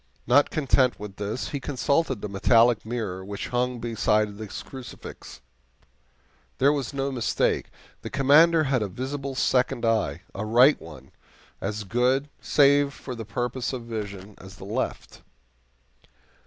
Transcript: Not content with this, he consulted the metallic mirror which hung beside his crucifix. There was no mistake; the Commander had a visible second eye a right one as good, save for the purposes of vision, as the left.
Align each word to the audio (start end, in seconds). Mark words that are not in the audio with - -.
Not 0.25 0.49
content 0.49 0.99
with 0.99 1.17
this, 1.17 1.49
he 1.49 1.59
consulted 1.59 2.21
the 2.21 2.27
metallic 2.27 2.83
mirror 2.87 3.23
which 3.23 3.49
hung 3.49 3.77
beside 3.79 4.29
his 4.29 4.63
crucifix. 4.63 5.41
There 6.57 6.73
was 6.73 6.91
no 6.91 7.11
mistake; 7.11 7.69
the 8.01 8.09
Commander 8.09 8.63
had 8.63 8.81
a 8.81 8.87
visible 8.87 9.35
second 9.35 9.85
eye 9.85 10.23
a 10.33 10.43
right 10.43 10.81
one 10.81 11.11
as 11.61 11.83
good, 11.83 12.29
save 12.41 12.95
for 12.95 13.13
the 13.13 13.25
purposes 13.25 13.73
of 13.73 13.83
vision, 13.83 14.33
as 14.39 14.55
the 14.55 14.65
left. 14.65 15.21